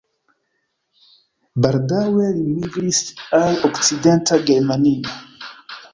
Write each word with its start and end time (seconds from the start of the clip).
Baldaŭe 1.65 2.31
li 2.37 2.47
migris 2.55 3.03
al 3.41 3.61
Okcidenta 3.69 4.41
Germanio. 4.49 5.17